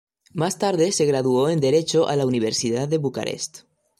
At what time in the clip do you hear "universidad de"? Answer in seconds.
2.25-2.97